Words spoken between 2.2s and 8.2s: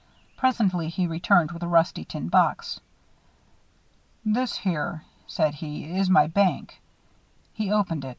box. "This here," said he, "is my bank." He opened it.